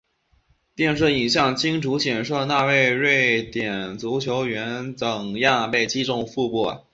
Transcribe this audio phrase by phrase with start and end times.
[0.73, 6.87] 电视影像清楚显示那位瑞典足球员怎样被击中腹部。